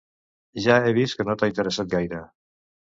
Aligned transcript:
Ja 0.65 0.79
he 0.87 0.95
vist 0.99 1.19
que 1.21 1.27
no 1.29 1.37
t'ha 1.43 1.53
interessat 1.55 1.95
gaire. 1.95 2.27